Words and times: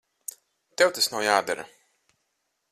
Tev 0.81 0.95
tas 0.95 1.11
nav 1.15 1.23
jādara. 1.27 1.69